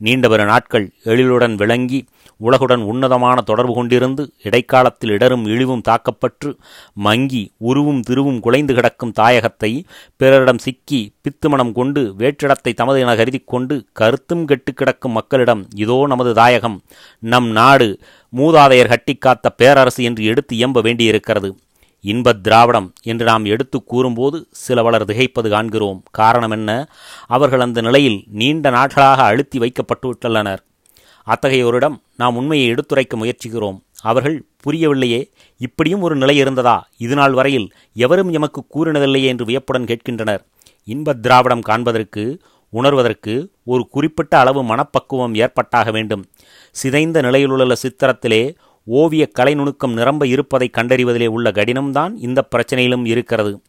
நீண்டவரு 0.00 0.44
நாட்கள் 0.44 0.86
எழிலுடன் 1.04 1.54
விளங்கி 1.54 2.00
உலகுடன் 2.40 2.82
உன்னதமான 2.82 3.40
தொடர்பு 3.40 3.74
கொண்டிருந்து 3.74 4.22
இடைக்காலத்தில் 4.42 5.10
இடரும் 5.10 5.44
இழிவும் 5.46 5.82
தாக்கப்பட்டு 5.82 6.48
மங்கி 6.96 7.42
உருவும் 7.60 8.00
திருவும் 8.00 8.40
குலைந்து 8.40 8.74
கிடக்கும் 8.74 9.14
தாயகத்தை 9.20 9.70
பிறரிடம் 10.16 10.58
சிக்கி 10.58 11.00
பித்துமணம் 11.22 11.72
கொண்டு 11.72 12.02
வேற்றிடத்தை 12.18 12.74
தமது 12.74 13.00
என 13.00 13.14
கருதி 13.16 13.40
கொண்டு 13.44 13.76
கருத்தும் 13.92 14.44
கெட்டு 14.44 14.72
கிடக்கும் 14.74 15.12
மக்களிடம் 15.12 15.66
இதோ 15.74 16.06
நமது 16.06 16.32
தாயகம் 16.34 16.78
நம் 17.22 17.50
நாடு 17.50 17.88
மூதாதையர் 18.32 18.92
கட்டிக்காத்த 18.92 19.48
பேரரசு 19.56 20.02
என்று 20.02 20.24
எடுத்து 20.24 20.54
இயம்ப 20.56 20.82
வேண்டியிருக்கிறது. 20.82 21.50
இன்பத் 22.04 22.42
திராவிடம் 22.42 22.92
என்று 23.02 23.24
நாம் 23.24 23.44
எடுத்து 23.44 23.84
கூறும்போது 23.84 24.46
சில 24.50 24.82
வளர் 24.82 25.04
திகைப்பது 25.04 25.48
காண்கிறோம். 25.48 26.02
காரணம் 26.10 26.50
என்ன? 26.50 26.88
அவர்கள் 27.26 27.60
அந்த 27.60 27.80
நிலையில் 27.80 28.24
நீண்ட 28.26 28.70
நாட்களாக 28.70 29.22
அழுத்தி 29.22 29.58
வைக்கப்பட்டு 29.58 30.12
விட்டுள்ளனர் 30.12 30.58
அத்தகையோரிடம் 31.26 31.96
நாம் 32.16 32.36
உண்மையை 32.36 32.68
எடுத்துரைக்க 32.68 33.16
முயற்சிக்கிறோம். 33.16 33.80
அவர்கள் 34.00 34.44
புரியவில்லையே 34.64 35.30
இப்படியும் 35.58 36.00
ஒரு 36.00 36.16
நிலை 36.16 36.36
இருந்ததா? 36.36 36.88
இதுநாள் 36.96 37.32
வரையில் 37.32 37.72
எவரும் 37.94 38.32
எமக்கு 38.32 38.64
கூறினதில்லையே 38.74 39.24
என்று 39.24 39.44
வியப்புடன் 39.44 39.84
கேட்கின்றனர். 39.84 40.46
இன்பத் 40.84 41.22
திராவிடம் 41.22 41.60
காண்பதற்கு 41.60 42.40
உணர்வதற்கு 42.72 43.48
ஒரு 43.64 43.88
குறிப்பிட்ட 43.88 44.38
அளவு 44.38 44.64
மனப்பக்குவம் 44.64 45.34
ஏற்பட்டாக 45.34 45.90
வேண்டும். 45.90 46.24
சிதைந்த 46.72 47.22
நிலையிலுள்ள 47.22 47.74
சித்திரத்திலே 47.74 48.54
ஓவிய 48.84 49.26
கலை 49.26 49.54
நுணுக்கம் 49.54 49.92
நிரம்ப 49.92 50.26
இருப்பதை 50.26 50.70
கண்டறிவதிலே 50.72 51.26
உள்ள 51.26 51.50
கடினம்தான் 51.50 52.12
இந்த 52.18 52.48
பிரச்சனையிலும் 52.54 53.06
இருக்கிறது. 53.06 53.60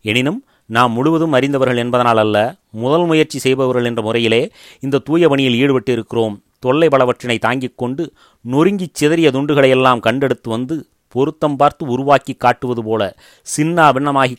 எனினும் 0.00 0.44
நாம் 0.66 0.92
முழுவதும் 0.92 1.32
அறிந்தவர்கள் 1.32 1.76
என்பதனால் 1.76 2.16
அல்ல 2.16 2.56
முதல் 2.70 3.04
முயற்சி 3.04 3.38
செய்பவர்கள் 3.38 3.84
என்ற 3.84 4.02
முறையிலே 4.02 4.50
இந்த 4.80 4.98
தூய 4.98 5.28
பணியில் 5.28 5.54
ஈடுபட்டு 5.54 5.92
இருக்கிறோம் 5.92 6.42
தொல்லை 6.58 6.88
பலவற்றினை 6.88 7.38
தாங்கிக் 7.38 7.78
கொண்டு 7.78 8.12
நொறுங்கிச் 8.50 8.94
சிதறிய 8.94 9.30
துண்டுகளையெல்லாம் 9.30 10.00
கண்டெடுத்து 10.06 10.48
வந்து 10.48 10.86
பொருத்தம் 11.08 11.56
பார்த்து 11.56 11.86
உருவாக்கி 11.86 12.34
காட்டுவது 12.34 12.84
போல 12.84 13.16
சின்னா 13.56 13.86
பின்னமாகி 13.96 14.36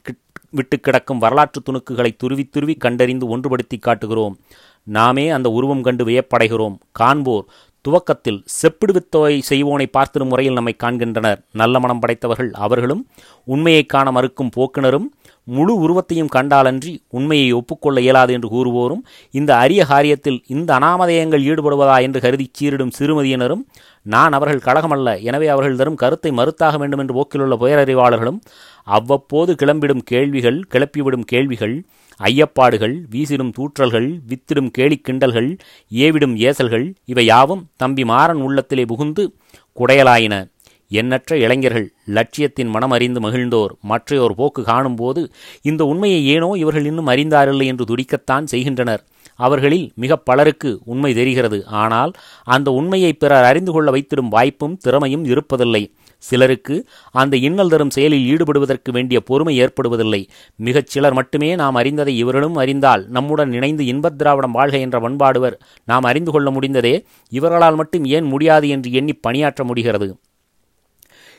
விட்டு 0.50 0.80
கிடக்கும் 0.80 1.18
வரலாற்று 1.18 1.62
துணுக்குகளை 1.62 2.15
துருவி 2.18 2.44
துருவி 2.46 2.75
கண்டறிந்து 2.75 3.38
ஒன்றுபடுத்தி 3.38 3.80
காட்டுகிறோம். 3.80 4.38
நாமே 4.84 5.30
அந்த 5.30 5.50
உருவம் 5.50 5.82
கண்டு 5.82 6.06
வியப்படைகிறோம். 6.06 6.75
காண்போர் 6.92 7.46
துவக்கத்தில் 7.86 8.39
செப்பிடுவித்தோவை 8.56 9.34
செய்வோனை 9.50 9.86
பார்த்திடும் 9.98 10.32
முறையில் 10.32 10.58
நம்மை 10.58 10.74
காண்கின்றனர். 10.84 11.39
நல்ல 11.62 11.80
மனம் 11.80 12.01
படைத்தவர்கள் 12.04 12.51
அவர்களும் 12.65 13.04
உண்மையை 13.48 13.84
காண 13.86 14.12
மறுக்கும் 14.12 14.54
போக்கினரும் 14.56 15.08
முழு 15.48 15.74
உருவத்தையும் 15.80 16.32
கண்டாலன்றி 16.36 16.92
உண்மையை 17.10 17.50
ஒப்புக்கொள்ள 17.51 17.98
இயலாது 18.01 18.32
என்று 18.34 18.48
கூறுவோரும் 18.54 19.01
இந்த 19.34 19.51
அரிய 19.56 19.82
காரியத்தில் 19.89 20.39
இந்த 20.48 20.70
அனாமதயங்கள் 20.77 21.46
ஈடுபடுவதா 21.50 21.98
என்று 22.06 22.20
கருதி 22.22 22.46
சீரிடும் 22.60 22.96
சிறுமதியினரும் 22.98 23.62
நான் 24.06 24.34
அவர்கள் 24.34 24.65
கழகமல்ல 24.68 25.10
எனவே 25.22 25.48
அவர்கள் 25.48 25.77
தரும் 25.77 26.01
கருத்தை 26.04 26.32
மறுத்தாக 26.32 26.77
வேண்டும் 26.77 27.04
என்று 27.04 27.15
போக்கிலுள்ள 27.18 27.58
புயரறிவாளர்களும் 27.63 28.39
அவ்வப்போது 28.88 29.54
கிளம்பிடும் 29.62 30.04
கேள்விகள் 30.06 30.60
கிளப்பிவிடும் 30.74 31.27
கேள்விகள் 31.34 31.75
ஐயப்பாடுகள் 32.24 32.95
வீசிடும் 33.12 33.51
தூற்றல்கள் 33.57 34.19
வித்திடும் 34.27 34.69
கேலிக் 34.69 35.05
கிண்டல்கள் 35.10 35.57
ஏவிடும் 35.91 36.36
ஏசல்கள் 36.36 36.93
இவை 37.05 37.25
யாவும் 37.25 37.67
தம்பி 37.77 38.05
மாறன் 38.05 38.38
உள்ளத்திலே 38.38 38.86
புகுந்து 38.86 39.36
குடையலாயின. 39.79 40.53
எண்ணற்ற 40.89 41.38
இளைஞர்கள் 41.38 41.93
லட்சியத்தின் 42.05 42.67
மனம் 42.67 42.91
அறிந்து 42.91 43.19
மகிழ்ந்தோர் 43.19 43.72
மற்றையோர் 43.81 44.36
போக்கு 44.36 44.63
காணும்போது 44.63 45.31
இந்த 45.62 45.86
உண்மையை 45.86 46.27
ஏனோ 46.27 46.51
இவர்கள் 46.55 46.86
இன்னும் 46.86 47.07
அறிந்தாரில்லை 47.07 47.65
என்று 47.65 47.86
துடிக்கத்தான் 47.86 48.43
செய்கின்றனர். 48.43 49.03
அவர்களில் 49.36 49.91
மிக 49.95 50.15
பலருக்கு 50.15 50.79
உண்மை 50.86 51.13
தெரிகிறது. 51.13 51.65
ஆனால் 51.65 52.12
அந்த 52.43 52.72
உண்மையை 52.72 53.13
பிறர் 53.13 53.43
அறிந்து 53.43 53.72
கொள்ள 53.72 53.91
வைத்திடும் 53.91 54.29
வாய்ப்பும் 54.29 54.77
திறமையும் 54.77 55.25
இருப்பதில்லை. 55.25 55.84
சிலருக்கு 56.17 56.88
அந்த 57.12 57.38
இன்னல் 57.38 57.69
தரும் 57.69 57.89
செயலில் 57.89 58.36
ஈடுபடுவதற்கு 58.36 58.91
வேண்டிய 58.91 59.19
பொறுமை 59.22 59.62
ஏற்படுவதில்லை. 59.62 60.27
மிகச் 60.55 60.88
சிலர் 60.88 61.13
மட்டுமே 61.13 61.55
நாம் 61.55 61.75
அறிந்ததை 61.75 62.17
இவர்களும் 62.17 62.55
அறிந்தால் 62.55 63.05
நம்முடன் 63.10 63.53
இணைந்து 63.53 63.86
இன்பத் 63.86 64.17
திராவிடம் 64.17 64.51
வாழ்க 64.51 64.77
என்ற 64.77 65.00
பண்பாடுவர் 65.00 65.60
நாம் 65.86 66.03
அறிந்து 66.03 66.31
கொள்ள 66.31 66.51
முடிந்ததே 66.51 67.05
இவர்களால் 67.29 67.75
மட்டும் 67.75 68.05
ஏன் 68.05 68.24
முடியாது 68.24 68.69
என்று 68.69 68.91
எண்ணி 68.91 69.13
பணியாற்ற 69.13 69.63
முடிகிறது. 69.63 70.17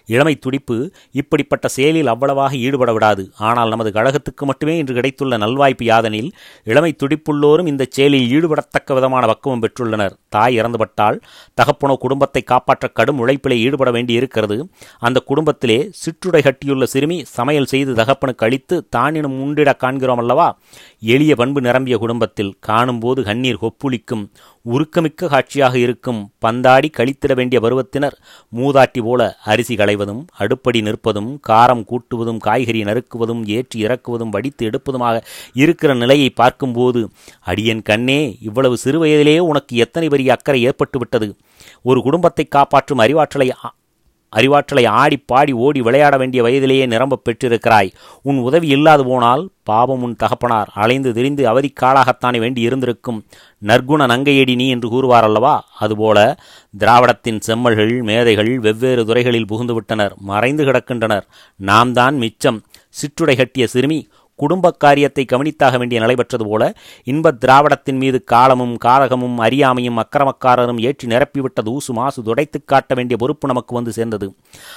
இளமை 0.09 0.35
துடிப்பு 0.45 0.77
இப்படிப்பட்ட 1.21 1.67
செயலில் 1.77 2.11
அவ்வளவாக 2.13 2.53
ஈடுபட 2.67 2.91
விடாது 2.93 3.23
ஆனால் 3.49 3.73
நமது 3.75 3.91
கழகத்துக்கு 3.97 4.45
மட்டுமே 4.47 4.75
இன்று 4.81 4.95
கிடைத்துள்ள 4.95 5.39
நல்வாய்ப்பு 5.45 5.85
யாதனில் 5.91 6.31
இளமை 6.67 6.93
துடிப்புள்ளோரும் 7.03 7.71
இந்த 7.73 7.87
செயலில் 7.97 8.29
ஈடுபடத்தக்க 8.37 8.95
விதமான 8.99 9.23
பக்குவம் 9.27 9.63
பெற்றுள்ளனர். 9.65 10.15
தாய் 10.29 10.57
இறந்துபட்டால் 10.61 11.19
தகப்பனோ 11.61 11.95
குடும்பத்தை 12.05 12.43
காப்பாற்ற 12.43 12.87
கடும் 12.89 13.21
உழைப்பிலே 13.23 13.57
ஈடுபட 13.67 13.91
வேண்டியிருக்கிறது. 13.91 14.57
அந்த 15.01 15.19
குடும்பத்திலே 15.31 15.79
சிற்றுடை 16.03 16.43
கட்டியுள்ள 16.49 16.85
சிறுமி 16.95 17.19
சமையல் 17.37 17.71
செய்து 17.73 17.93
தகப்பனுக்கு 17.95 18.47
அளித்து 18.47 18.77
தானினும் 18.97 19.37
உண்டிட 19.45 19.71
காண்கிறோம் 19.77 20.23
அல்லவா? 20.25 20.49
எளிய 21.15 21.33
பண்பு 21.37 21.61
நிரம்பிய 21.61 21.97
குடும்பத்தில் 22.05 22.55
காணும்போது 22.69 23.23
கண்ணீர் 23.23 23.63
கொப்புளிக்கும் 23.65 24.25
உருக்கமிக்க 24.67 25.29
காட்சியாக 25.33 25.75
இருக்கும் 25.79 26.21
பந்தாடி 26.45 26.89
கழித்திட 26.99 27.33
வேண்டிய 27.35 27.59
பருவத்தினர் 27.61 28.17
மூதாட்டி 28.53 29.01
போல 29.03 29.21
அரிசி 29.53 29.75
களைவதும் 29.97 30.27
அடுப்படி 30.37 30.81
நிற்பதும் 30.81 31.31
காரம் 31.49 31.85
கூட்டுவதும் 31.91 32.37
காய்கறி 32.37 32.85
நறுக்குவதும் 32.85 33.47
ஏற்றி 33.47 33.85
இறக்குவதும் 33.85 34.29
வடித்து 34.29 34.71
எடுப்பதுமாக 34.71 35.23
இருக்கிற 35.55 35.95
நிலையை 35.95 36.31
பார்க்கும்போது 36.31 37.01
அடியன் 37.47 37.83
கண்ணே 37.83 38.37
இவ்வளவு 38.41 38.77
சிறுவயதிலே 38.85 39.39
உனக்கு 39.39 39.77
எத்தனை 39.77 40.09
பெரிய 40.09 40.33
அக்கறை 40.33 40.69
ஏற்பட்டுவிட்டது? 40.69 41.29
ஒரு 41.83 42.03
குடும்பத்தை 42.03 42.45
காப்பாற்றும் 42.45 42.99
அறிவாற்றலை 42.99 43.49
அறிவாற்றலை 44.37 44.87
ஆடி 44.87 45.17
பாடி 45.17 45.53
ஓடி 45.53 45.83
விளையாட 45.83 46.17
வேண்டிய 46.17 46.43
வயதிலேயே 46.43 46.87
நிரம்ப 46.87 47.19
பெற்றிருக்கிறாய். 47.25 47.93
உன் 48.23 48.39
உதவி 48.39 48.69
இல்லாது 48.69 49.05
போனால் 49.05 49.51
பாவம் 49.63 50.03
உன் 50.03 50.17
தகப்பனார். 50.17 50.71
அலைந்து 50.75 51.13
திரிந்து 51.13 51.45
அவதிக்காலாகத்தானே 51.53 52.39
வேண்டி 52.39 52.61
இருந்திருக்கும் 52.61 53.25
நற்குண 53.67 54.07
நங்கையடி 54.07 54.55
நீ 54.55 54.69
என்று 54.69 54.89
கூறுவார் 54.89 55.25
அல்லவா 55.25 55.65
அதுபோல 55.79 56.39
திராவிடத்தின் 56.79 57.41
செம்மல்கள் 57.47 58.03
மேதைகள் 58.03 58.59
வெவ்வேறு 58.59 59.05
துறைகளில் 59.05 59.45
புகுந்துவிட்டனர். 59.45 60.15
மறைந்து 60.17 60.65
கிடக்கின்றனர். 60.65 61.23
நாம் 61.57 61.93
தான் 61.93 62.17
மிச்சம். 62.17 62.63
சிற்றுடை 62.91 63.37
கட்டிய 63.37 63.67
சிறுமி 63.67 64.09
குடும்ப 64.37 64.71
காரியத்தை 64.71 65.25
கவனித்தாக 65.33 65.79
வேண்டிய 65.79 66.01
நிலை 66.01 66.15
பெற்றது 66.15 66.47
போல 66.47 66.75
இன்பத் 67.05 67.45
திராவிடத்தின் 67.45 67.99
மீது 67.99 68.25
காலமும் 68.25 68.79
காரகமும் 68.85 69.39
அறியாமையும் 69.39 70.03
அக்கிரமக்காரரும் 70.03 70.81
ஏற்றி 70.81 71.09
நிரப்பிவிட்ட 71.09 71.63
தூசு 71.65 71.93
மாசு 71.93 72.23
துடைத்துக் 72.23 72.67
காட்ட 72.67 72.95
வேண்டிய 72.95 73.17
பொறுப்பு 73.17 73.49
நமக்கு 73.49 73.75
வந்து 73.75 73.93
சேர்ந்தது. 73.93 74.35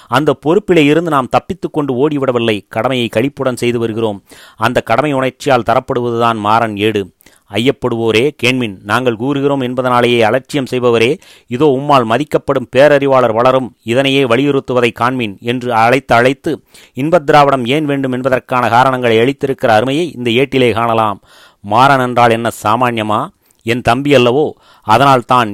அந்த 0.08 0.36
பொறுப்பிலே 0.46 0.78
இருந்து 0.78 1.10
நாம் 1.10 1.30
தப்பித்துக் 1.30 1.74
கொண்டு 1.74 2.10
ஓடிவிடவில்லை. 2.10 2.66
கடமையை 2.70 3.08
கழிப்புடன் 3.08 3.56
செய்து 3.56 3.80
வருகிறோம். 3.80 4.24
அந்த 4.56 4.82
கடமை 4.82 5.14
உணர்ச்சியால் 5.14 5.64
தரப்படுவதுதான் 5.70 6.36
மாறன் 6.36 6.78
ஏடு. 6.78 7.12
ஐயப்படுவோரே 7.52 8.24
கேண்மின் 8.44 8.76
நாங்கள் 8.84 9.16
கூறுகிறோம் 9.16 9.62
என்பதனாலேயே 9.62 10.20
அலட்சியம் 10.22 10.70
செய்பவரே 10.72 11.18
இதோ 11.48 11.68
உம்மால் 11.78 12.06
மதிக்கப்படும் 12.06 12.70
பேரறிவாளர் 12.76 13.34
வளரும் 13.34 13.76
இதனையே 13.84 14.24
வலியுறுத்துவதை 14.24 14.92
காண்மின் 15.00 15.36
என்று 15.42 15.74
அழைத்து 15.74 16.16
அழைத்து 16.16 16.52
இன்பத்ராவிடம் 16.96 17.66
ஏன் 17.66 17.86
வேண்டும் 17.86 18.12
என்பதற்கான 18.12 18.70
காரணங்களை 18.70 19.18
அளித்திருக்கிற 19.18 19.68
அருமையை 19.68 20.06
இந்த 20.18 20.30
ஏட்டிலே 20.32 20.74
காணலாம். 20.74 21.20
மாறன் 21.64 22.00
என்றால் 22.00 22.32
என்ன 22.32 22.50
சாமானியமா? 22.64 23.28
என் 23.64 23.82
தம்பி 23.82 24.14
அல்லவோ? 24.14 24.52
அதனால் 24.82 25.26
தான் 25.26 25.50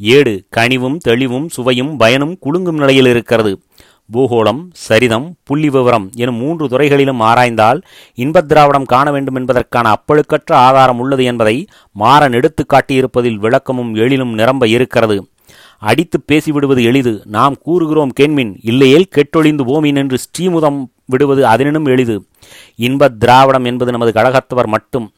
ஏடு 0.00 0.44
கனிவும் 0.56 0.96
தெளிவும் 0.96 1.48
சுவையும் 1.48 1.96
பயனும் 1.96 2.36
குலுங்கும் 2.40 2.78
நிலையில் 2.78 3.06
இருக்கிறது. 3.06 3.52
பூகோளம் 4.12 4.60
சரிதம் 4.72 5.34
புள்ளி 5.44 5.70
விவரம் 5.70 6.10
எனும் 6.16 6.34
மூன்று 6.34 6.68
துறைகளிலும் 6.68 7.20
ஆராய்ந்தால் 7.20 7.82
இன்பத் 8.14 8.48
திராவிடம் 8.48 8.84
காண 8.84 9.10
வேண்டும் 9.10 9.34
என்பதற்கான 9.34 9.92
அப்பழுக்கற்ற 9.92 10.52
ஆதாரம் 10.52 10.98
உள்ளது 10.98 11.24
என்பதை 11.24 11.66
மாறன் 11.92 12.32
எடுத்து 12.32 12.66
காட்டியிருப்பதில் 12.66 13.36
விளக்கமும் 13.36 13.94
எழிலும் 13.94 14.34
நிரம்ப 14.34 14.68
இருக்கிறது. 14.68 15.28
அடித்து 15.78 16.22
பேசிவிடுவது 16.32 16.82
எளிது. 16.82 17.22
நாம் 17.24 17.54
கூறுகிறோம் 17.62 18.12
கேண்மின் 18.20 18.54
இல்லையேல் 18.62 19.08
கெட்டொழிந்து 19.14 19.64
போமின் 19.64 19.96
என்று 19.96 20.18
ஸ்ரீமுதம் 20.18 20.84
விடுவது 21.04 21.46
அதனினும் 21.46 21.84
எளிது. 21.84 22.26
இன்பத் 22.76 23.20
திராவிடம் 23.20 23.64
என்பது 23.64 23.90
நமது 23.90 24.12
கழகத்தவர் 24.20 24.66
மட்டும். 24.66 25.12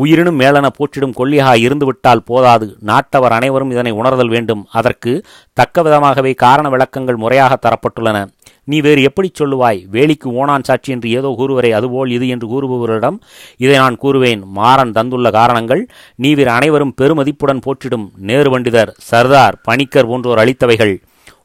உயிரினும் 0.00 0.40
மேலென 0.40 0.68
போற்றிடும் 0.78 1.16
கொல்லியாக 1.18 1.56
இருந்துவிட்டால் 1.56 2.22
போதாது. 2.24 2.76
நாட்டவர் 2.86 3.34
அனைவரும் 3.38 3.70
இதனை 3.70 3.92
உணர்தல் 3.92 4.28
வேண்டும். 4.28 4.66
அதற்கு 4.70 5.12
தக்க 5.52 5.82
விதமாகவே 5.82 6.34
காரண 6.34 6.68
விளக்கங்கள் 6.68 7.16
முறையாக 7.16 7.58
தரப்பட்டுள்ளன. 7.66 8.18
நீ 8.64 8.80
வேறு 8.80 9.02
எப்படி 9.02 9.30
சொல்லுவாய்? 9.38 9.80
வேலிக்கு 9.92 10.24
ஓணான் 10.24 10.62
சாட்சி 10.62 10.92
என்று 10.92 11.10
ஏதோ 11.10 11.34
கூறுவரை 11.36 11.72
அதுபோல் 11.72 12.10
இது 12.10 12.28
என்று 12.28 12.46
கூறுபவரிடம் 12.48 13.18
இதை 13.56 13.76
நான் 13.76 13.98
கூறுவேன். 14.02 14.44
மாறன் 14.44 14.92
தந்துள்ள 14.92 15.30
காரணங்கள் 15.30 15.86
நீவிர் 16.16 16.48
அனைவரும் 16.48 16.94
பெருமதிப்புடன் 17.00 17.64
போற்றிடும். 17.66 18.06
நேரு 18.16 18.58
பண்டிதர் 18.58 18.92
சர்தார் 18.98 19.60
பணிக்கர் 19.62 20.06
போன்றோர் 20.06 20.38
அளித்தவைகள். 20.38 20.94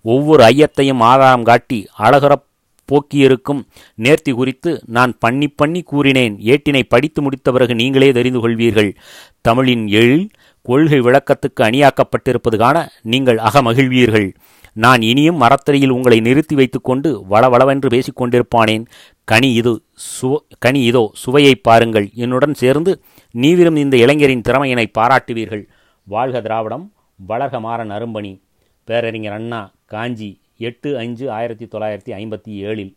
ஒவ்வொரு 0.01 0.43
ஐயத்தையும் 0.43 0.99
ஆதாரம் 0.99 1.43
காட்டி 1.43 1.87
அழகுறப் 1.99 2.47
போக்கியிருக்கும். 2.89 3.62
நேர்த்தி 4.03 4.31
குறித்து 4.34 4.72
நான் 4.98 5.13
பண்ணி 5.19 5.48
பண்ணி 5.48 5.81
கூறினேன். 5.81 6.36
ஏட்டினை 6.53 6.84
படித்து 6.88 7.22
முடித்த 7.22 7.51
பிறகு 7.51 7.75
நீங்களே 7.75 8.12
தெரிந்து 8.12 8.39
கொள்வீர்கள். 8.39 8.91
தமிழின் 9.41 9.88
எழில் 10.01 10.29
கொள்கை 10.62 11.00
விளக்கத்துக்கு 11.00 11.62
அணியாக்கப்பட்டிருப்பது 11.67 12.58
காண 12.58 12.77
நீங்கள் 13.01 13.39
அகமகிழ்வீர்கள். 13.50 14.29
நான் 14.74 15.01
இனியும் 15.01 15.39
மரத்தடியில் 15.41 15.93
உங்களை 15.96 16.17
நிறுத்தி 16.19 16.55
வைத்துக்கொண்டு 16.55 17.10
வளவளவென்று 17.29 17.88
பேசிக் 17.88 18.19
கொண்டிருப்பானேன். 18.22 18.84
கனி 19.24 19.50
இது 19.53 19.72
சுவ 20.10 20.36
கனி 20.60 20.81
இதோ 20.89 21.01
சுவையை 21.13 21.55
பாருங்கள். 21.55 22.08
என்னுடன் 22.13 22.53
சேர்ந்து 22.53 22.91
நீவிரும் 23.36 23.75
இந்த 23.75 23.96
இளைஞரின் 23.98 24.46
திறமையினை 24.48 24.86
பாராட்டுவீர்கள். 25.00 25.63
வாழ்க 26.03 26.41
திராவிடம் 26.41 26.86
வளர்க 27.29 27.60
மாறன் 27.60 27.91
அரும்பணி. 27.98 28.31
பேரறிஞர் 28.88 29.38
அண்ணா 29.39 29.62
காஞ்சி 29.86 30.29
எட்டு 30.59 30.97
அஞ்சு 30.97 31.25
ஆயிரத்தி 31.31 31.65
தொள்ளாயிரத்தி 31.65 32.11
ஐம்பத்தி 32.13 32.53
ஏழில் 32.65 32.93